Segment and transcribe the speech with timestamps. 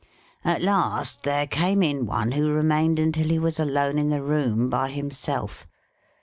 [0.43, 4.23] At last there came in one who re mained until he was alone in the
[4.23, 5.67] room by himself.